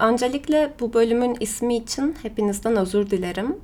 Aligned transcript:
Öncelikle 0.00 0.72
bu 0.80 0.92
bölümün 0.92 1.36
ismi 1.40 1.76
için 1.76 2.16
hepinizden 2.22 2.76
özür 2.76 3.10
dilerim. 3.10 3.56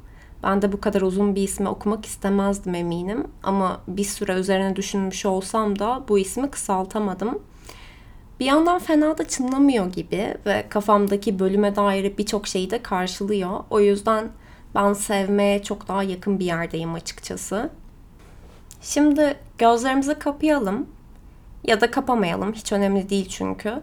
Ben 0.42 0.62
de 0.62 0.72
bu 0.72 0.80
kadar 0.80 1.02
uzun 1.02 1.34
bir 1.34 1.42
ismi 1.42 1.68
okumak 1.68 2.06
istemezdim 2.06 2.74
eminim. 2.74 3.26
Ama 3.42 3.80
bir 3.88 4.04
süre 4.04 4.32
üzerine 4.32 4.76
düşünmüş 4.76 5.26
olsam 5.26 5.78
da 5.78 6.04
bu 6.08 6.18
ismi 6.18 6.50
kısaltamadım. 6.50 7.38
Bir 8.40 8.44
yandan 8.44 8.78
fena 8.78 9.18
da 9.18 9.28
çınlamıyor 9.28 9.86
gibi 9.92 10.34
ve 10.46 10.66
kafamdaki 10.68 11.38
bölüme 11.38 11.76
dair 11.76 12.18
birçok 12.18 12.46
şeyi 12.46 12.70
de 12.70 12.82
karşılıyor. 12.82 13.64
O 13.70 13.80
yüzden 13.80 14.28
ben 14.74 14.92
sevmeye 14.92 15.62
çok 15.62 15.88
daha 15.88 16.02
yakın 16.02 16.38
bir 16.38 16.44
yerdeyim 16.44 16.94
açıkçası. 16.94 17.70
Şimdi 18.80 19.36
gözlerimizi 19.58 20.14
kapayalım 20.14 20.86
ya 21.64 21.80
da 21.80 21.90
kapamayalım. 21.90 22.52
Hiç 22.52 22.72
önemli 22.72 23.10
değil 23.10 23.28
çünkü. 23.28 23.82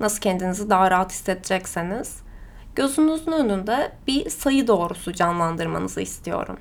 Nasıl 0.00 0.20
kendinizi 0.20 0.70
daha 0.70 0.90
rahat 0.90 1.12
hissedecekseniz. 1.12 2.22
Gözünüzün 2.74 3.32
önünde 3.32 3.92
bir 4.06 4.30
sayı 4.30 4.66
doğrusu 4.66 5.12
canlandırmanızı 5.12 6.00
istiyorum. 6.00 6.56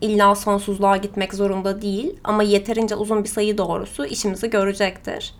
İlla 0.00 0.34
sonsuzluğa 0.34 0.96
gitmek 0.96 1.34
zorunda 1.34 1.82
değil 1.82 2.20
ama 2.24 2.42
yeterince 2.42 2.94
uzun 2.94 3.24
bir 3.24 3.28
sayı 3.28 3.58
doğrusu 3.58 4.06
işimizi 4.06 4.50
görecektir. 4.50 5.34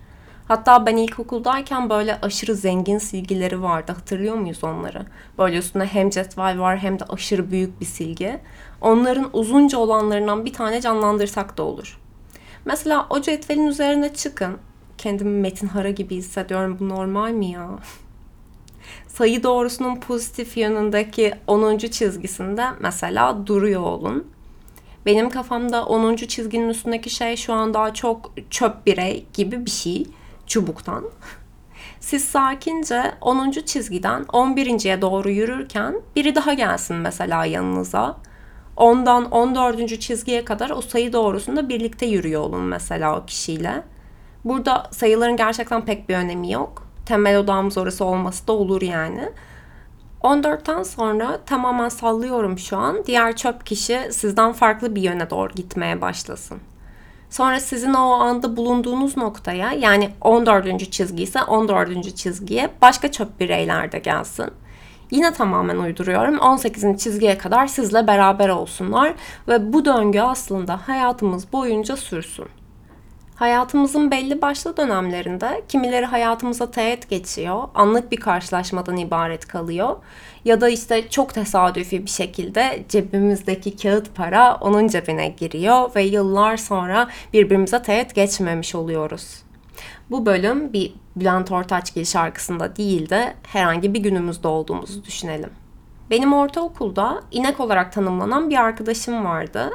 Hatta 0.47 0.85
ben 0.85 0.97
ilkokuldayken 0.97 1.89
böyle 1.89 2.19
aşırı 2.21 2.55
zengin 2.55 2.97
silgileri 2.97 3.61
vardı. 3.61 3.91
Hatırlıyor 3.91 4.35
muyuz 4.35 4.63
onları? 4.63 5.05
Böyle 5.37 5.57
üstünde 5.57 5.85
hem 5.85 6.09
cetvel 6.09 6.59
var 6.59 6.77
hem 6.77 6.99
de 6.99 7.03
aşırı 7.03 7.51
büyük 7.51 7.81
bir 7.81 7.85
silgi. 7.85 8.39
Onların 8.81 9.29
uzunca 9.33 9.77
olanlarından 9.77 10.45
bir 10.45 10.53
tane 10.53 10.81
canlandırsak 10.81 11.57
da 11.57 11.63
olur. 11.63 11.99
Mesela 12.65 13.07
o 13.09 13.21
cetvelin 13.21 13.67
üzerine 13.67 14.13
çıkın. 14.13 14.57
Kendimi 14.97 15.39
Metin 15.41 15.67
Hara 15.67 15.89
gibi 15.89 16.15
hissediyorum. 16.15 16.77
Bu 16.79 16.89
normal 16.89 17.31
mi 17.31 17.51
ya? 17.51 17.69
Sayı 19.07 19.43
doğrusunun 19.43 19.95
pozitif 19.95 20.57
yanındaki 20.57 21.33
10. 21.47 21.77
çizgisinde 21.77 22.65
mesela 22.79 23.47
duruyor 23.47 23.81
olun. 23.81 24.27
Benim 25.05 25.29
kafamda 25.29 25.85
10. 25.85 26.15
çizginin 26.15 26.69
üstündeki 26.69 27.09
şey 27.09 27.35
şu 27.35 27.53
an 27.53 27.73
daha 27.73 27.93
çok 27.93 28.33
çöp 28.49 28.85
birey 28.85 29.25
gibi 29.33 29.65
bir 29.65 29.71
şey. 29.71 30.07
Çubuktan. 30.47 31.05
Siz 31.99 32.23
sakince 32.23 33.11
10. 33.21 33.51
çizgiden 33.51 34.23
11.ye 34.23 35.01
doğru 35.01 35.29
yürürken 35.29 35.95
biri 36.15 36.35
daha 36.35 36.53
gelsin 36.53 36.95
mesela 36.95 37.45
yanınıza. 37.45 38.17
Ondan 38.77 39.31
14. 39.31 39.99
çizgiye 40.01 40.45
kadar 40.45 40.69
o 40.69 40.81
sayı 40.81 41.13
doğrusunda 41.13 41.69
birlikte 41.69 42.05
yürüyor 42.05 42.41
olun 42.41 42.61
mesela 42.61 43.19
o 43.19 43.25
kişiyle. 43.25 43.83
Burada 44.47 44.87
sayıların 44.91 45.37
gerçekten 45.37 45.85
pek 45.85 46.09
bir 46.09 46.15
önemi 46.15 46.51
yok. 46.51 46.87
Temel 47.05 47.37
odamız 47.37 47.77
orası 47.77 48.05
olması 48.05 48.47
da 48.47 48.51
olur 48.51 48.81
yani. 48.81 49.29
14'ten 50.23 50.83
sonra 50.83 51.39
tamamen 51.45 51.89
sallıyorum 51.89 52.59
şu 52.59 52.77
an. 52.77 53.03
Diğer 53.05 53.35
çöp 53.35 53.65
kişi 53.65 53.99
sizden 54.11 54.53
farklı 54.53 54.95
bir 54.95 55.01
yöne 55.01 55.29
doğru 55.29 55.53
gitmeye 55.53 56.01
başlasın. 56.01 56.57
Sonra 57.29 57.59
sizin 57.59 57.93
o 57.93 58.11
anda 58.11 58.57
bulunduğunuz 58.57 59.17
noktaya 59.17 59.71
yani 59.71 60.09
14. 60.21 60.91
çizgi 60.91 61.23
ise 61.23 61.43
14. 61.43 62.15
çizgiye 62.15 62.69
başka 62.81 63.11
çöp 63.11 63.39
bireyler 63.39 63.91
de 63.91 63.99
gelsin. 63.99 64.47
Yine 65.11 65.33
tamamen 65.33 65.77
uyduruyorum. 65.77 66.39
18. 66.39 66.97
çizgiye 66.97 67.37
kadar 67.37 67.67
sizle 67.67 68.07
beraber 68.07 68.49
olsunlar 68.49 69.13
ve 69.47 69.73
bu 69.73 69.85
döngü 69.85 70.19
aslında 70.19 70.79
hayatımız 70.87 71.53
boyunca 71.53 71.97
sürsün. 71.97 72.47
Hayatımızın 73.37 74.11
belli 74.11 74.41
başlı 74.41 74.77
dönemlerinde 74.77 75.61
kimileri 75.67 76.05
hayatımıza 76.05 76.71
teğet 76.71 77.09
geçiyor, 77.09 77.63
anlık 77.75 78.11
bir 78.11 78.17
karşılaşmadan 78.17 78.97
ibaret 78.97 79.47
kalıyor 79.47 79.95
ya 80.45 80.61
da 80.61 80.69
işte 80.69 81.09
çok 81.09 81.33
tesadüfi 81.33 82.05
bir 82.05 82.09
şekilde 82.09 82.83
cebimizdeki 82.89 83.77
kağıt 83.77 84.15
para 84.15 84.55
onun 84.55 84.87
cebine 84.87 85.27
giriyor 85.27 85.95
ve 85.95 86.03
yıllar 86.03 86.57
sonra 86.57 87.07
birbirimize 87.33 87.81
teğet 87.81 88.15
geçmemiş 88.15 88.75
oluyoruz. 88.75 89.43
Bu 90.11 90.25
bölüm 90.25 90.73
bir 90.73 90.93
Bülent 91.15 91.51
Ortaçgil 91.51 92.05
şarkısında 92.05 92.75
değil 92.75 93.09
de 93.09 93.33
herhangi 93.47 93.93
bir 93.93 93.99
günümüzde 93.99 94.47
olduğumuzu 94.47 95.03
düşünelim. 95.03 95.49
Benim 96.09 96.33
ortaokulda 96.33 97.21
inek 97.31 97.59
olarak 97.59 97.93
tanımlanan 97.93 98.49
bir 98.49 98.57
arkadaşım 98.57 99.25
vardı. 99.25 99.71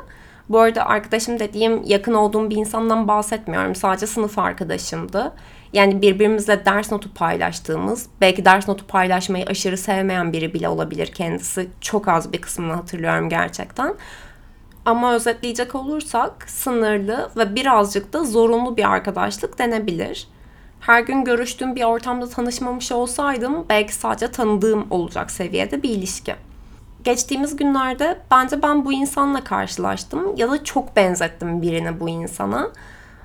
Bu 0.49 0.61
arada 0.61 0.87
arkadaşım 0.87 1.39
dediğim 1.39 1.83
yakın 1.85 2.15
olduğum 2.15 2.51
bir 2.51 2.57
insandan 2.57 3.09
bahsetmiyorum. 3.09 3.75
Sadece 3.75 4.07
sınıf 4.07 4.39
arkadaşımdı. 4.39 5.33
Yani 5.73 6.03
birbirimizle 6.03 6.65
ders 6.65 6.93
notu 6.93 7.15
paylaştığımız, 7.15 8.07
belki 8.21 8.45
ders 8.45 8.69
notu 8.69 8.87
paylaşmayı 8.87 9.47
aşırı 9.47 9.77
sevmeyen 9.79 10.33
biri 10.33 10.55
bile 10.55 10.69
olabilir 10.69 11.07
kendisi. 11.07 11.69
Çok 11.81 12.09
az 12.09 12.33
bir 12.33 12.41
kısmını 12.41 12.73
hatırlıyorum 12.73 13.29
gerçekten. 13.29 13.95
Ama 14.85 15.15
özetleyecek 15.15 15.75
olursak 15.75 16.45
sınırlı 16.47 17.31
ve 17.37 17.55
birazcık 17.55 18.13
da 18.13 18.25
zorunlu 18.25 18.77
bir 18.77 18.91
arkadaşlık 18.91 19.59
denebilir. 19.59 20.29
Her 20.81 21.01
gün 21.01 21.25
görüştüğüm 21.25 21.77
bir 21.77 21.85
ortamda 21.85 22.29
tanışmamış 22.29 22.93
olsaydım 22.93 23.67
belki 23.69 23.95
sadece 23.95 24.31
tanıdığım 24.31 24.87
olacak 24.91 25.31
seviyede 25.31 25.83
bir 25.83 25.91
ilişki. 25.91 26.35
Geçtiğimiz 27.05 27.57
günlerde 27.57 28.21
bence 28.31 28.63
ben 28.63 28.85
bu 28.85 28.93
insanla 28.93 29.45
karşılaştım 29.45 30.37
ya 30.37 30.51
da 30.51 30.65
çok 30.65 30.97
benzettim 30.97 31.63
birini 31.63 32.01
bu 32.01 32.09
insana. 32.09 32.71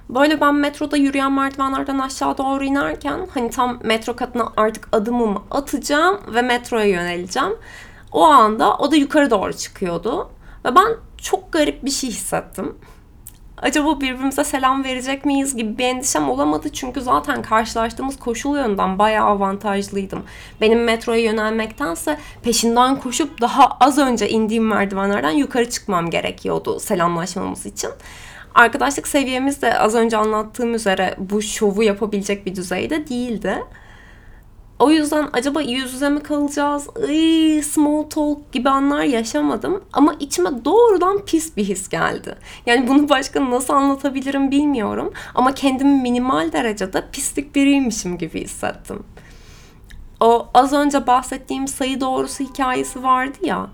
Böyle 0.09 0.41
ben 0.41 0.55
metroda 0.55 0.97
yürüyen 0.97 1.31
merdivenlerden 1.31 1.99
aşağı 1.99 2.37
doğru 2.37 2.63
inerken 2.63 3.27
hani 3.33 3.49
tam 3.49 3.79
metro 3.83 4.15
katına 4.15 4.53
artık 4.57 4.87
adımımı 4.91 5.41
atacağım 5.51 6.19
ve 6.33 6.41
metroya 6.41 6.85
yöneleceğim. 6.85 7.55
O 8.11 8.23
anda 8.23 8.77
o 8.77 8.91
da 8.91 8.95
yukarı 8.95 9.31
doğru 9.31 9.53
çıkıyordu. 9.53 10.29
Ve 10.65 10.75
ben 10.75 10.87
çok 11.21 11.51
garip 11.51 11.85
bir 11.85 11.91
şey 11.91 12.09
hissettim. 12.09 12.75
Acaba 13.61 14.01
birbirimize 14.01 14.43
selam 14.43 14.83
verecek 14.83 15.25
miyiz 15.25 15.55
gibi 15.55 15.77
bir 15.77 15.83
endişem 15.83 16.29
olamadı 16.29 16.69
çünkü 16.69 17.01
zaten 17.01 17.41
karşılaştığımız 17.41 18.19
koşul 18.19 18.57
yönden 18.57 18.99
bayağı 18.99 19.25
avantajlıydım. 19.25 20.23
Benim 20.61 20.83
metroya 20.83 21.21
yönelmektense 21.21 22.17
peşinden 22.43 22.99
koşup 22.99 23.41
daha 23.41 23.67
az 23.79 23.97
önce 23.97 24.29
indiğim 24.29 24.67
merdivenlerden 24.67 25.31
yukarı 25.31 25.69
çıkmam 25.69 26.09
gerekiyordu 26.09 26.79
selamlaşmamız 26.79 27.65
için. 27.65 27.89
Arkadaşlık 28.55 29.07
seviyemiz 29.07 29.61
de 29.61 29.79
az 29.79 29.95
önce 29.95 30.17
anlattığım 30.17 30.73
üzere 30.73 31.15
bu 31.17 31.41
şovu 31.41 31.83
yapabilecek 31.83 32.45
bir 32.45 32.55
düzeyde 32.55 33.07
değildi. 33.07 33.63
O 34.79 34.91
yüzden 34.91 35.29
acaba 35.33 35.61
yüz 35.61 35.93
yüze 35.93 36.09
mi 36.09 36.23
kalacağız? 36.23 36.87
Iy, 37.09 37.61
small 37.61 38.03
talk 38.03 38.51
gibi 38.51 38.69
anlar 38.69 39.03
yaşamadım. 39.03 39.83
Ama 39.93 40.15
içime 40.19 40.65
doğrudan 40.65 41.25
pis 41.25 41.57
bir 41.57 41.63
his 41.63 41.89
geldi. 41.89 42.35
Yani 42.65 42.87
bunu 42.87 43.09
başka 43.09 43.51
nasıl 43.51 43.73
anlatabilirim 43.73 44.51
bilmiyorum. 44.51 45.13
Ama 45.35 45.53
kendimi 45.53 46.01
minimal 46.01 46.51
derecede 46.51 47.03
pislik 47.11 47.55
biriymişim 47.55 48.17
gibi 48.17 48.41
hissettim. 48.43 49.03
O 50.19 50.47
az 50.53 50.73
önce 50.73 51.07
bahsettiğim 51.07 51.67
sayı 51.67 52.01
doğrusu 52.01 52.43
hikayesi 52.43 53.03
vardı 53.03 53.37
ya. 53.41 53.69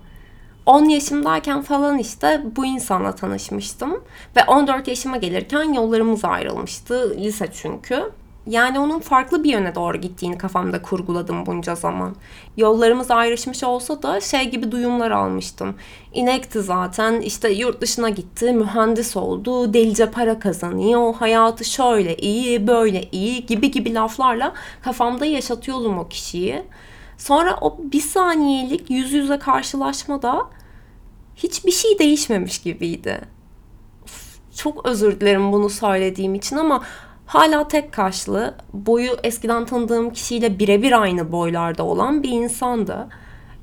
10 0.66 0.84
yaşımdayken 0.84 1.62
falan 1.62 1.98
işte 1.98 2.42
bu 2.56 2.66
insanla 2.66 3.14
tanışmıştım. 3.14 4.04
Ve 4.36 4.44
14 4.46 4.88
yaşıma 4.88 5.16
gelirken 5.16 5.72
yollarımız 5.72 6.24
ayrılmıştı. 6.24 7.16
Lise 7.18 7.48
çünkü. 7.52 8.10
Yani 8.46 8.80
onun 8.80 9.00
farklı 9.00 9.44
bir 9.44 9.50
yöne 9.50 9.74
doğru 9.74 9.96
gittiğini 9.96 10.38
kafamda 10.38 10.82
kurguladım 10.82 11.46
bunca 11.46 11.74
zaman. 11.74 12.16
Yollarımız 12.56 13.10
ayrışmış 13.10 13.64
olsa 13.64 14.02
da 14.02 14.20
şey 14.20 14.50
gibi 14.50 14.72
duyumlar 14.72 15.10
almıştım. 15.10 15.74
İnekti 16.12 16.62
zaten 16.62 17.20
işte 17.20 17.50
yurt 17.50 17.80
dışına 17.80 18.08
gitti, 18.08 18.52
mühendis 18.52 19.16
oldu, 19.16 19.74
delice 19.74 20.10
para 20.10 20.38
kazanıyor, 20.38 21.14
hayatı 21.14 21.64
şöyle 21.64 22.16
iyi, 22.16 22.66
böyle 22.66 23.08
iyi 23.12 23.46
gibi 23.46 23.70
gibi 23.70 23.94
laflarla 23.94 24.52
kafamda 24.82 25.26
yaşatıyordum 25.26 25.98
o 25.98 26.08
kişiyi. 26.08 26.62
Sonra 27.18 27.58
o 27.60 27.78
bir 27.92 28.00
saniyelik 28.00 28.90
yüz 28.90 29.12
yüze 29.12 29.38
karşılaşmada 29.38 30.50
hiçbir 31.36 31.72
şey 31.72 31.98
değişmemiş 31.98 32.58
gibiydi. 32.58 33.20
Çok 34.56 34.86
özür 34.86 35.20
dilerim 35.20 35.52
bunu 35.52 35.70
söylediğim 35.70 36.34
için 36.34 36.56
ama 36.56 36.82
hala 37.34 37.68
tek 37.68 37.92
kaşlı, 37.92 38.54
boyu 38.72 39.10
eskiden 39.22 39.64
tanıdığım 39.66 40.10
kişiyle 40.10 40.58
birebir 40.58 41.02
aynı 41.02 41.32
boylarda 41.32 41.82
olan 41.82 42.22
bir 42.22 42.28
insandı. 42.28 43.08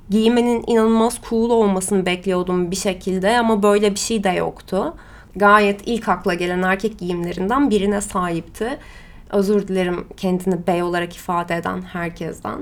Giymenin 0.09 0.63
inanılmaz 0.67 1.19
cool 1.29 1.49
olmasını 1.49 2.05
bekliyordum 2.05 2.71
bir 2.71 2.75
şekilde 2.75 3.37
ama 3.37 3.63
böyle 3.63 3.91
bir 3.91 3.99
şey 3.99 4.23
de 4.23 4.29
yoktu. 4.29 4.93
Gayet 5.35 5.81
ilk 5.85 6.09
akla 6.09 6.33
gelen 6.33 6.61
erkek 6.61 6.99
giyimlerinden 6.99 7.69
birine 7.69 8.01
sahipti. 8.01 8.79
Özür 9.29 9.67
dilerim 9.67 10.07
kendini 10.17 10.67
bey 10.67 10.83
olarak 10.83 11.15
ifade 11.15 11.55
eden 11.55 11.81
herkesten. 11.81 12.59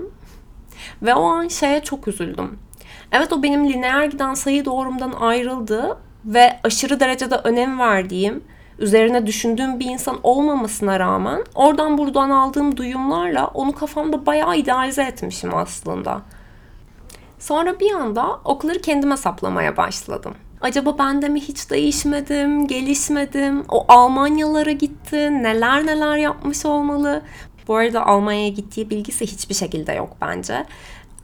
Ve 1.01 1.15
o 1.15 1.23
an 1.23 1.47
şeye 1.47 1.83
çok 1.83 2.07
üzüldüm. 2.07 2.59
Evet 3.11 3.33
o 3.33 3.43
benim 3.43 3.69
lineer 3.69 4.03
giden 4.03 4.33
sayı 4.33 4.65
doğrumdan 4.65 5.11
ayrıldı 5.11 5.97
ve 6.25 6.59
aşırı 6.63 6.99
derecede 6.99 7.35
önem 7.35 7.79
verdiğim 7.79 8.43
üzerine 8.79 9.27
düşündüğüm 9.27 9.79
bir 9.79 9.85
insan 9.85 10.19
olmamasına 10.23 10.99
rağmen 10.99 11.43
oradan 11.55 11.97
buradan 11.97 12.29
aldığım 12.29 12.77
duyumlarla 12.77 13.47
onu 13.47 13.71
kafamda 13.71 14.25
bayağı 14.25 14.57
idealize 14.57 15.03
etmişim 15.03 15.55
aslında. 15.55 16.21
Sonra 17.39 17.79
bir 17.79 17.91
anda 17.91 18.39
okları 18.45 18.81
kendime 18.81 19.17
saplamaya 19.17 19.77
başladım. 19.77 20.33
Acaba 20.61 20.97
ben 20.99 21.21
de 21.21 21.29
mi 21.29 21.41
hiç 21.41 21.69
değişmedim, 21.69 22.67
gelişmedim? 22.67 23.65
O 23.69 23.85
Almanyalara 23.87 24.71
gitti, 24.71 25.43
neler 25.43 25.85
neler 25.85 26.17
yapmış 26.17 26.65
olmalı? 26.65 27.21
Bu 27.67 27.75
arada 27.75 28.05
Almanya'ya 28.05 28.49
gittiği 28.49 28.89
bilgisi 28.89 29.25
hiçbir 29.25 29.55
şekilde 29.55 29.93
yok 29.93 30.09
bence. 30.21 30.65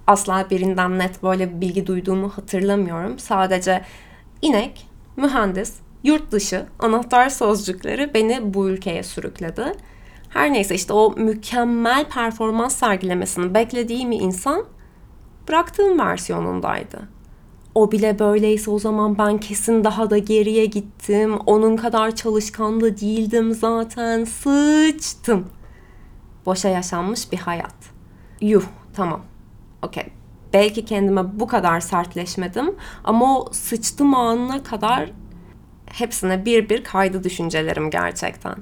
Asla 0.08 0.50
birinden 0.50 1.00
net 1.00 1.24
böyle 1.24 1.56
bir 1.56 1.62
bilgi 1.62 1.88
duyduğumu 1.88 2.30
hatırlamıyorum. 2.30 3.19
Sadece 3.19 3.81
inek, 4.42 4.88
mühendis, 5.18 5.74
yurt 6.06 6.31
dışı, 6.31 6.66
anahtar 6.80 7.30
sözcükleri 7.30 8.13
beni 8.13 8.54
bu 8.54 8.69
ülkeye 8.69 9.04
sürükledi. 9.04 9.72
Her 10.30 10.54
neyse 10.54 10.75
işte 10.75 10.94
o 10.94 11.13
mükemmel 11.18 12.06
performans 12.06 12.75
sergilemesini 12.75 13.54
beklediğim 13.54 14.12
insan 14.12 14.66
bıraktığım 15.48 16.00
versiyonundaydı. 16.00 17.16
O 17.75 17.92
bile 17.92 18.19
böyleyse 18.19 18.72
o 18.72 18.80
zaman 18.80 19.18
ben 19.18 19.38
kesin 19.38 19.84
daha 19.84 20.10
da 20.10 20.18
geriye 20.18 20.66
gittim. 20.66 21.38
Onun 21.46 21.75
kadar 21.75 22.16
çalışkan 22.16 22.81
da 22.81 22.98
değildim 22.98 23.54
zaten. 23.54 24.24
Sıçtım. 24.24 25.46
Boşa 26.46 26.69
yaşanmış 26.69 27.31
bir 27.31 27.38
hayat. 27.38 27.75
Yuh 28.42 28.63
tamam. 28.94 29.22
Okey. 29.81 30.06
Belki 30.54 30.86
kendime 30.86 31.40
bu 31.40 31.48
kadar 31.48 31.80
sertleşmedim 31.80 32.75
ama 33.04 33.40
o 33.40 33.50
sıçtım 33.51 34.16
anına 34.16 34.63
kadar 34.63 35.12
hepsine 36.00 36.45
bir 36.45 36.69
bir 36.69 36.83
kaydı 36.83 37.24
düşüncelerim 37.24 37.89
gerçekten. 37.89 38.56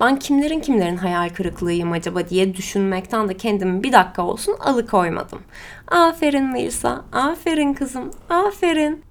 Ben 0.00 0.18
kimlerin 0.18 0.60
kimlerin 0.60 0.96
hayal 0.96 1.28
kırıklığıyım 1.28 1.92
acaba 1.92 2.28
diye 2.28 2.54
düşünmekten 2.54 3.28
de 3.28 3.36
kendimi 3.36 3.82
bir 3.82 3.92
dakika 3.92 4.22
olsun 4.22 4.56
alıkoymadım. 4.60 5.42
Aferin 5.88 6.44
Melisa, 6.44 7.04
aferin 7.12 7.74
kızım, 7.74 8.10
aferin. 8.30 9.02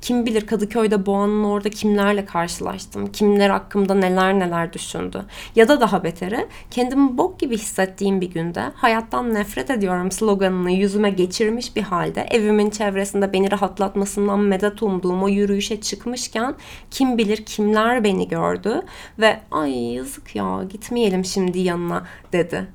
Kim 0.00 0.26
bilir 0.26 0.46
Kadıköy'de 0.46 1.06
Boğa'nın 1.06 1.44
orada 1.44 1.70
kimlerle 1.70 2.24
karşılaştım, 2.24 3.12
kimler 3.12 3.50
hakkımda 3.50 3.94
neler 3.94 4.38
neler 4.38 4.72
düşündü. 4.72 5.24
Ya 5.56 5.68
da 5.68 5.80
daha 5.80 6.04
beteri, 6.04 6.46
kendimi 6.70 7.18
bok 7.18 7.40
gibi 7.40 7.58
hissettiğim 7.58 8.20
bir 8.20 8.30
günde 8.30 8.60
hayattan 8.74 9.34
nefret 9.34 9.70
ediyorum 9.70 10.10
sloganını 10.10 10.70
yüzüme 10.70 11.10
geçirmiş 11.10 11.76
bir 11.76 11.82
halde 11.82 12.26
evimin 12.30 12.70
çevresinde 12.70 13.32
beni 13.32 13.50
rahatlatmasından 13.50 14.40
medet 14.40 14.82
umduğum 14.82 15.22
o 15.22 15.28
yürüyüşe 15.28 15.80
çıkmışken 15.80 16.54
kim 16.90 17.18
bilir 17.18 17.44
kimler 17.44 18.04
beni 18.04 18.28
gördü 18.28 18.82
ve 19.18 19.40
ay 19.50 19.92
yazık 19.94 20.36
ya 20.36 20.64
gitmeyelim 20.70 21.24
şimdi 21.24 21.58
yanına 21.58 22.04
dedi. 22.32 22.66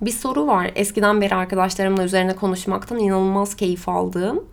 Bir 0.00 0.10
soru 0.10 0.46
var. 0.46 0.70
Eskiden 0.74 1.20
beri 1.20 1.34
arkadaşlarımla 1.34 2.04
üzerine 2.04 2.36
konuşmaktan 2.36 2.98
inanılmaz 2.98 3.56
keyif 3.56 3.88
aldığım 3.88 4.44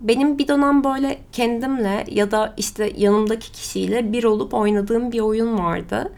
benim 0.00 0.38
bir 0.38 0.48
dönem 0.48 0.84
böyle 0.84 1.18
kendimle 1.32 2.04
ya 2.08 2.30
da 2.30 2.54
işte 2.56 2.92
yanımdaki 2.96 3.52
kişiyle 3.52 4.12
bir 4.12 4.24
olup 4.24 4.54
oynadığım 4.54 5.12
bir 5.12 5.20
oyun 5.20 5.58
vardı. 5.58 6.12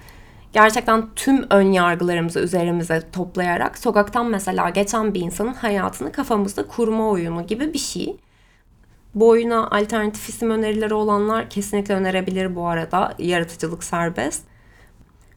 Gerçekten 0.53 1.09
tüm 1.17 1.47
ön 1.51 1.73
yargılarımızı 1.73 2.41
üzerimize 2.41 3.03
toplayarak 3.13 3.79
sokaktan 3.79 4.27
mesela 4.27 4.71
geçen 4.71 5.15
bir 5.15 5.21
insanın 5.21 5.55
hayatını 5.55 6.13
kafamızda 6.13 6.67
kurma 6.67 7.09
oyunu 7.09 7.47
gibi 7.47 7.73
bir 7.73 7.79
şey. 7.79 8.17
Bu 9.15 9.29
oyuna 9.29 9.71
alternatif 9.71 10.29
isim 10.29 10.51
önerileri 10.51 10.95
olanlar 10.95 11.51
kesinlikle 11.51 11.95
önerebilir 11.95 12.57
bu 12.57 12.67
arada. 12.67 13.15
Yaratıcılık 13.19 13.85
serbest 13.85 14.50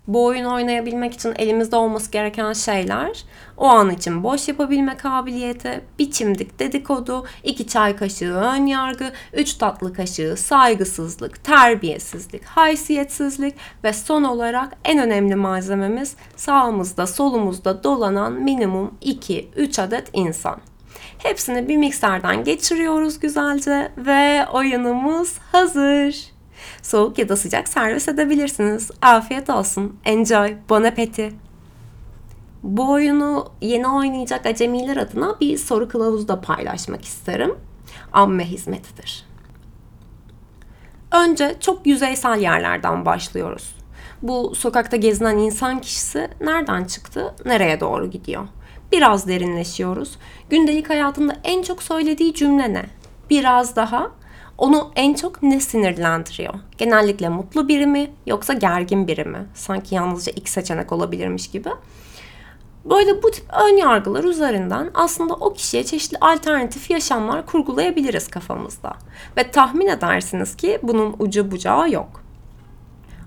bu 0.07 0.25
oyunu 0.25 0.53
oynayabilmek 0.53 1.13
için 1.13 1.33
elimizde 1.37 1.75
olması 1.75 2.11
gereken 2.11 2.53
şeyler 2.53 3.23
o 3.57 3.65
an 3.65 3.89
için 3.89 4.23
boş 4.23 4.47
yapabilme 4.47 4.97
kabiliyeti, 4.97 5.81
biçimdik 5.99 6.59
dedikodu, 6.59 7.25
iki 7.43 7.67
çay 7.67 7.95
kaşığı 7.95 8.33
ön 8.33 8.65
yargı, 8.65 9.11
üç 9.33 9.53
tatlı 9.53 9.93
kaşığı 9.93 10.37
saygısızlık, 10.37 11.43
terbiyesizlik, 11.43 12.45
haysiyetsizlik 12.45 13.55
ve 13.83 13.93
son 13.93 14.23
olarak 14.23 14.77
en 14.83 14.99
önemli 14.99 15.35
malzememiz 15.35 16.15
sağımızda 16.35 17.07
solumuzda 17.07 17.83
dolanan 17.83 18.33
minimum 18.33 18.93
2-3 19.01 19.81
adet 19.81 20.09
insan. 20.13 20.57
Hepsini 21.17 21.69
bir 21.69 21.77
mikserden 21.77 22.43
geçiriyoruz 22.43 23.19
güzelce 23.19 23.91
ve 23.97 24.47
oyunumuz 24.53 25.37
hazır. 25.51 26.32
Soğuk 26.81 27.17
ya 27.17 27.29
da 27.29 27.35
sıcak 27.35 27.67
servis 27.67 28.07
edebilirsiniz. 28.07 28.91
Afiyet 29.01 29.49
olsun. 29.49 29.99
Enjoy. 30.05 30.55
Bon 30.69 30.83
appetit. 30.83 31.33
Bu 32.63 32.91
oyunu 32.91 33.51
yeni 33.61 33.87
oynayacak 33.87 34.45
acemiler 34.45 34.97
adına 34.97 35.39
bir 35.39 35.57
soru 35.57 35.87
kılavuzu 35.87 36.27
da 36.27 36.41
paylaşmak 36.41 37.05
isterim. 37.05 37.55
Amme 38.13 38.45
hizmetidir. 38.45 39.25
Önce 41.11 41.55
çok 41.59 41.87
yüzeysel 41.87 42.39
yerlerden 42.39 43.05
başlıyoruz. 43.05 43.75
Bu 44.21 44.55
sokakta 44.55 44.97
gezinen 44.97 45.37
insan 45.37 45.81
kişisi 45.81 46.29
nereden 46.41 46.83
çıktı, 46.83 47.35
nereye 47.45 47.79
doğru 47.79 48.09
gidiyor? 48.09 48.47
Biraz 48.91 49.27
derinleşiyoruz. 49.27 50.17
Gündelik 50.49 50.89
hayatında 50.89 51.35
en 51.43 51.61
çok 51.61 51.83
söylediği 51.83 52.33
cümle 52.33 52.73
ne? 52.73 52.85
Biraz 53.29 53.75
daha 53.75 54.11
onu 54.57 54.91
en 54.95 55.13
çok 55.13 55.43
ne 55.43 55.59
sinirlendiriyor? 55.59 56.53
Genellikle 56.77 57.29
mutlu 57.29 57.67
biri 57.67 57.87
mi 57.87 58.11
yoksa 58.25 58.53
gergin 58.53 59.07
biri 59.07 59.25
mi? 59.25 59.45
Sanki 59.53 59.95
yalnızca 59.95 60.31
ilk 60.35 60.49
seçenek 60.49 60.91
olabilirmiş 60.91 61.51
gibi. 61.51 61.69
Böyle 62.85 63.23
bu 63.23 63.31
tip 63.31 63.45
ön 63.63 63.77
yargılar 63.77 64.23
üzerinden 64.23 64.91
aslında 64.93 65.33
o 65.33 65.53
kişiye 65.53 65.83
çeşitli 65.83 66.17
alternatif 66.21 66.89
yaşamlar 66.89 67.45
kurgulayabiliriz 67.45 68.27
kafamızda. 68.27 68.93
Ve 69.37 69.51
tahmin 69.51 69.87
edersiniz 69.87 70.57
ki 70.57 70.79
bunun 70.83 71.15
ucu 71.19 71.51
bucağı 71.51 71.91
yok. 71.91 72.23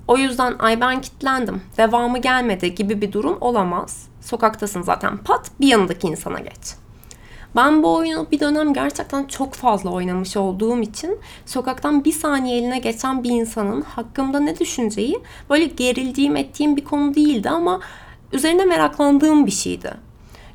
O 0.09 0.19
yüzden 0.19 0.55
ay 0.59 0.81
ben 0.81 1.01
kitlendim, 1.01 1.63
devamı 1.77 2.19
gelmedi 2.19 2.75
gibi 2.75 3.01
bir 3.01 3.13
durum 3.13 3.39
olamaz. 3.41 4.09
Sokaktasın 4.21 4.83
zaten 4.83 5.17
pat 5.17 5.51
bir 5.61 5.67
yanındaki 5.67 6.07
insana 6.07 6.39
geç. 6.41 6.86
Ben 7.57 7.83
bu 7.83 7.95
oyunu 7.95 8.27
bir 8.31 8.41
dönem 8.41 8.75
gerçekten 8.75 9.25
çok 9.25 9.55
fazla 9.55 9.91
oynamış 9.91 10.37
olduğum 10.37 10.81
için 10.81 11.19
sokaktan 11.47 12.05
bir 12.05 12.13
saniye 12.13 12.59
eline 12.59 12.79
geçen 12.79 13.25
bir 13.25 13.31
insanın 13.31 13.83
hakkımda 13.83 14.41
ne 14.41 14.59
düşüneceği 14.59 15.19
böyle 15.51 15.65
gerildiğim 15.65 16.37
ettiğim 16.37 16.77
bir 16.77 16.85
konu 16.85 17.15
değildi 17.15 17.51
ama 17.51 17.81
üzerine 18.33 18.65
meraklandığım 18.65 19.47
bir 19.47 19.51
şeydi. 19.51 19.95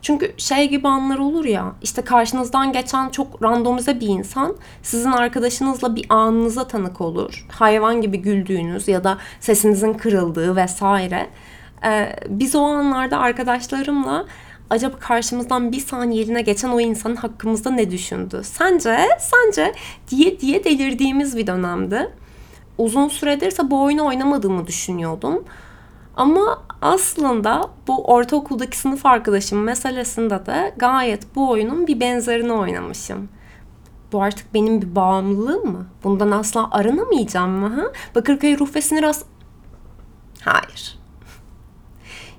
Çünkü 0.01 0.34
şey 0.38 0.70
gibi 0.70 0.88
anlar 0.88 1.17
olur 1.17 1.46
ya 1.46 1.74
işte 1.81 2.01
karşınızdan 2.01 2.74
geçen 2.74 3.10
çok 3.10 3.43
randomize 3.43 4.00
bir 4.00 4.08
insan 4.08 4.55
sizin 4.84 5.12
arkadaşınızla 5.12 5.96
bir 5.96 6.05
anınıza 6.10 6.67
tanık 6.67 7.01
olur. 7.01 7.48
Hayvan 7.51 8.01
gibi 8.01 8.17
güldüğünüz 8.17 8.88
ya 8.88 9.03
da 9.03 9.17
sesinizin 9.39 9.93
kırıldığı 9.93 10.55
vesaire. 10.55 11.27
Ee, 11.86 12.15
biz 12.29 12.55
o 12.55 12.62
anlarda 12.62 13.20
arkadaşlarımla 13.20 14.25
acaba 14.71 14.99
karşımızdan 14.99 15.71
bir 15.71 15.79
saniyeliğine 15.79 16.41
geçen 16.41 16.69
o 16.69 16.79
insanın 16.79 17.15
hakkımızda 17.15 17.69
ne 17.69 17.91
düşündü? 17.91 18.41
Sence, 18.43 19.09
sence 19.19 19.73
diye 20.09 20.39
diye 20.39 20.63
delirdiğimiz 20.63 21.37
bir 21.37 21.47
dönemdi. 21.47 22.11
Uzun 22.77 23.07
süredirse 23.07 23.71
bu 23.71 23.83
oyunu 23.83 24.05
oynamadığımı 24.05 24.67
düşünüyordum. 24.67 25.43
Ama 26.15 26.63
aslında 26.81 27.69
bu 27.87 28.05
ortaokuldaki 28.05 28.77
sınıf 28.77 29.05
arkadaşım 29.05 29.63
meselesinde 29.63 30.45
de 30.45 30.73
gayet 30.77 31.35
bu 31.35 31.49
oyunun 31.49 31.87
bir 31.87 31.99
benzerini 31.99 32.53
oynamışım. 32.53 33.29
Bu 34.11 34.23
artık 34.23 34.53
benim 34.53 34.81
bir 34.81 34.95
bağımlılığım 34.95 35.71
mı? 35.71 35.87
Bundan 36.03 36.31
asla 36.31 36.71
aranamayacağım 36.71 37.51
mı? 37.51 37.67
Ha? 37.67 37.83
Bakırköy 38.15 38.59
ruh 38.59 38.75
ve 38.75 38.81
sinir 38.81 39.03
has... 39.03 39.23
Hayır. 40.41 41.00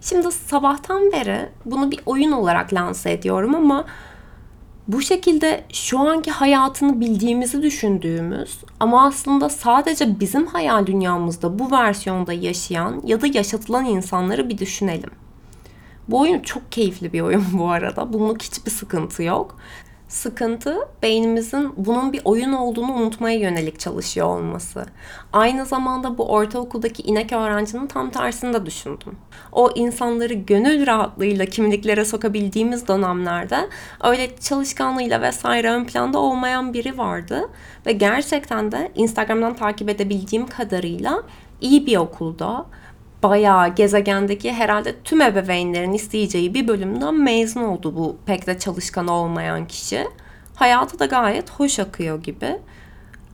Şimdi 0.02 0.32
sabahtan 0.32 1.12
beri 1.12 1.48
bunu 1.64 1.90
bir 1.90 2.00
oyun 2.06 2.32
olarak 2.32 2.74
lanse 2.74 3.12
ediyorum 3.12 3.54
ama 3.54 3.84
bu 4.88 5.02
şekilde 5.02 5.64
şu 5.72 5.98
anki 5.98 6.30
hayatını 6.30 7.00
bildiğimizi 7.00 7.62
düşündüğümüz 7.62 8.58
ama 8.80 9.06
aslında 9.06 9.48
sadece 9.48 10.20
bizim 10.20 10.46
hayal 10.46 10.86
dünyamızda 10.86 11.58
bu 11.58 11.70
versiyonda 11.70 12.32
yaşayan 12.32 13.02
ya 13.04 13.20
da 13.20 13.26
yaşatılan 13.26 13.84
insanları 13.84 14.48
bir 14.48 14.58
düşünelim. 14.58 15.10
Bu 16.08 16.20
oyun 16.20 16.40
çok 16.40 16.72
keyifli 16.72 17.12
bir 17.12 17.20
oyun 17.20 17.44
bu 17.52 17.70
arada. 17.70 18.12
Bunluk 18.12 18.42
hiçbir 18.42 18.70
sıkıntı 18.70 19.22
yok. 19.22 19.56
Sıkıntı 20.12 20.78
beynimizin 21.02 21.72
bunun 21.76 22.12
bir 22.12 22.20
oyun 22.24 22.52
olduğunu 22.52 22.92
unutmaya 22.92 23.38
yönelik 23.38 23.80
çalışıyor 23.80 24.26
olması. 24.26 24.86
Aynı 25.32 25.66
zamanda 25.66 26.18
bu 26.18 26.30
ortaokuldaki 26.30 27.02
inek 27.02 27.32
öğrencinin 27.32 27.86
tam 27.86 28.10
tersini 28.10 28.54
de 28.54 28.66
düşündüm. 28.66 29.16
O 29.52 29.70
insanları 29.74 30.34
gönül 30.34 30.86
rahatlığıyla 30.86 31.46
kimliklere 31.46 32.04
sokabildiğimiz 32.04 32.88
dönemlerde 32.88 33.68
öyle 34.04 34.36
çalışkanlığıyla 34.36 35.22
vesaire 35.22 35.70
ön 35.70 35.84
planda 35.84 36.18
olmayan 36.18 36.74
biri 36.74 36.98
vardı. 36.98 37.50
Ve 37.86 37.92
gerçekten 37.92 38.72
de 38.72 38.92
Instagram'dan 38.94 39.56
takip 39.56 39.88
edebildiğim 39.88 40.46
kadarıyla 40.46 41.22
iyi 41.60 41.86
bir 41.86 41.96
okulda, 41.96 42.66
bayağı 43.22 43.74
gezegendeki 43.74 44.52
herhalde 44.52 45.02
tüm 45.02 45.20
ebeveynlerin 45.20 45.92
isteyeceği 45.92 46.54
bir 46.54 46.68
bölümden 46.68 47.14
mezun 47.14 47.62
oldu 47.62 47.96
bu 47.96 48.16
pek 48.26 48.46
de 48.46 48.58
çalışkan 48.58 49.08
olmayan 49.08 49.66
kişi. 49.66 50.06
Hayatı 50.54 50.98
da 50.98 51.06
gayet 51.06 51.50
hoş 51.50 51.78
akıyor 51.78 52.22
gibi. 52.22 52.58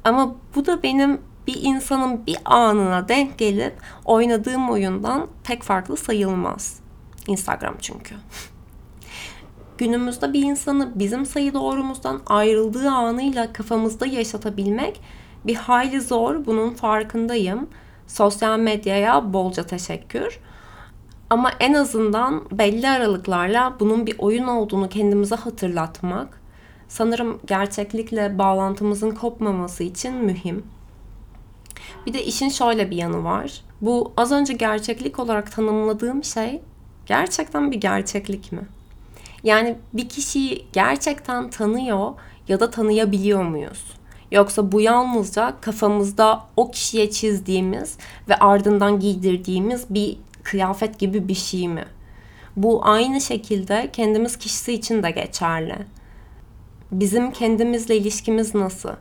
Ama 0.04 0.34
bu 0.54 0.66
da 0.66 0.82
benim 0.82 1.20
bir 1.46 1.62
insanın 1.62 2.26
bir 2.26 2.36
anına 2.44 3.08
denk 3.08 3.38
gelip 3.38 3.74
oynadığım 4.04 4.70
oyundan 4.70 5.26
pek 5.44 5.62
farklı 5.62 5.96
sayılmaz. 5.96 6.80
Instagram 7.26 7.74
çünkü. 7.80 8.14
Günümüzde 9.78 10.32
bir 10.32 10.42
insanı 10.42 10.92
bizim 10.94 11.26
sayı 11.26 11.54
doğrumuzdan 11.54 12.20
ayrıldığı 12.26 12.90
anıyla 12.90 13.52
kafamızda 13.52 14.06
yaşatabilmek 14.06 15.00
bir 15.46 15.54
hayli 15.54 16.00
zor. 16.00 16.46
Bunun 16.46 16.70
farkındayım. 16.74 17.68
Sosyal 18.08 18.58
medyaya 18.58 19.32
bolca 19.32 19.62
teşekkür. 19.62 20.38
Ama 21.30 21.50
en 21.60 21.74
azından 21.74 22.44
belli 22.52 22.88
aralıklarla 22.88 23.76
bunun 23.80 24.06
bir 24.06 24.18
oyun 24.18 24.46
olduğunu 24.46 24.88
kendimize 24.88 25.34
hatırlatmak 25.34 26.40
sanırım 26.88 27.40
gerçeklikle 27.46 28.38
bağlantımızın 28.38 29.10
kopmaması 29.10 29.84
için 29.84 30.14
mühim. 30.14 30.66
Bir 32.06 32.12
de 32.12 32.24
işin 32.24 32.48
şöyle 32.48 32.90
bir 32.90 32.96
yanı 32.96 33.24
var. 33.24 33.60
Bu 33.80 34.12
az 34.16 34.32
önce 34.32 34.52
gerçeklik 34.52 35.18
olarak 35.18 35.52
tanımladığım 35.52 36.24
şey 36.24 36.62
gerçekten 37.06 37.70
bir 37.70 37.80
gerçeklik 37.80 38.52
mi? 38.52 38.62
Yani 39.44 39.76
bir 39.92 40.08
kişiyi 40.08 40.66
gerçekten 40.72 41.50
tanıyor 41.50 42.12
ya 42.48 42.60
da 42.60 42.70
tanıyabiliyor 42.70 43.42
muyuz? 43.42 43.97
Yoksa 44.32 44.72
bu 44.72 44.80
yalnızca 44.80 45.54
kafamızda 45.60 46.44
o 46.56 46.70
kişiye 46.70 47.10
çizdiğimiz 47.10 47.98
ve 48.28 48.36
ardından 48.36 49.00
giydirdiğimiz 49.00 49.84
bir 49.90 50.16
kıyafet 50.42 50.98
gibi 50.98 51.28
bir 51.28 51.34
şey 51.34 51.68
mi? 51.68 51.84
Bu 52.56 52.80
aynı 52.86 53.20
şekilde 53.20 53.90
kendimiz 53.92 54.36
kişisi 54.36 54.72
için 54.72 55.02
de 55.02 55.10
geçerli. 55.10 55.76
Bizim 56.92 57.30
kendimizle 57.30 57.96
ilişkimiz 57.96 58.54
nasıl? 58.54 58.92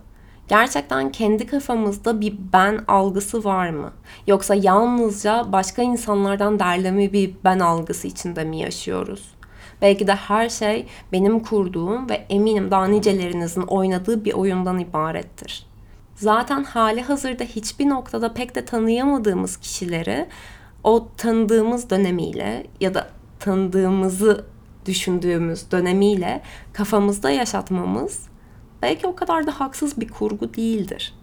Gerçekten 0.48 1.12
kendi 1.12 1.48
kafamızda 1.48 2.22
bir 2.22 2.36
ben 2.53 2.79
algısı 2.88 3.43
var 3.43 3.69
mı? 3.69 3.91
Yoksa 4.27 4.55
yalnızca 4.55 5.51
başka 5.51 5.81
insanlardan 5.81 6.60
derleme 6.60 7.13
bir 7.13 7.34
ben 7.43 7.60
algısı 7.60 8.07
içinde 8.07 8.43
mi 8.43 8.60
yaşıyoruz? 8.60 9.37
Belki 9.81 10.07
de 10.07 10.15
her 10.15 10.50
şey 10.50 10.88
benim 11.12 11.39
kurduğum 11.39 12.10
ve 12.10 12.25
eminim 12.29 12.72
daha 12.72 12.88
nicelerinizin 12.88 13.62
oynadığı 13.62 14.25
bir 14.25 14.34
oyundan 14.34 14.79
ibarettir. 14.79 15.65
Zaten 16.15 16.63
hali 16.63 17.01
hazırda 17.01 17.43
hiçbir 17.43 17.89
noktada 17.89 18.34
pek 18.34 18.55
de 18.55 18.65
tanıyamadığımız 18.65 19.57
kişileri 19.57 20.27
o 20.84 21.07
tanıdığımız 21.17 21.89
dönemiyle 21.89 22.67
ya 22.79 22.93
da 22.93 23.07
tanıdığımızı 23.39 24.46
düşündüğümüz 24.86 25.72
dönemiyle 25.72 26.41
kafamızda 26.74 27.29
yaşatmamız 27.29 28.27
belki 28.81 29.07
o 29.07 29.15
kadar 29.15 29.48
da 29.48 29.60
haksız 29.60 30.01
bir 30.01 30.07
kurgu 30.07 30.53
değildir. 30.53 31.13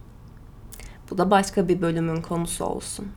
Bu 1.11 1.19
da 1.19 1.31
başka 1.31 1.69
bir 1.69 1.81
bölümün 1.81 2.23
konusu 2.23 2.65
olsun. 2.65 3.09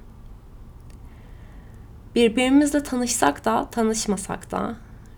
Birbirimizle 2.16 2.84
tanışsak 2.84 3.46
da, 3.46 3.68
tanışmasak 3.72 4.52
da, 4.52 4.76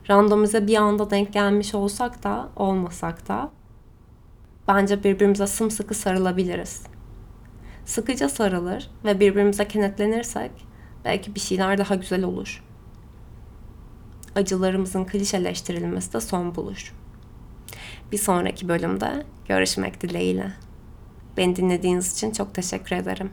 randomize 0.10 0.68
bir 0.68 0.76
anda 0.76 1.10
denk 1.10 1.34
gelmiş 1.34 1.76
olsak 1.76 2.24
da, 2.24 2.50
olmasak 2.56 3.28
da 3.28 3.52
bence 4.68 5.04
birbirimize 5.04 5.48
sımsıkı 5.48 5.94
sarılabiliriz. 5.94 6.84
Sıkıca 7.86 8.30
sarılır 8.30 8.92
ve 9.06 9.20
birbirimize 9.20 9.68
kenetlenirsek 9.68 10.52
belki 11.06 11.36
bir 11.36 11.40
şeyler 11.40 11.78
daha 11.78 11.96
güzel 11.96 12.24
olur. 12.24 12.64
Acılarımızın 14.36 15.06
klişeleştirilmesi 15.06 16.14
de 16.14 16.22
son 16.22 16.56
bulur. 16.56 16.94
Bir 18.12 18.18
sonraki 18.18 18.68
bölümde 18.68 19.26
görüşmek 19.48 20.02
dileğiyle. 20.02 20.52
Beni 21.38 21.56
dinlediğiniz 21.56 22.14
için 22.14 22.32
çok 22.32 22.54
teşekkür 22.54 22.96
ederim. 22.96 23.32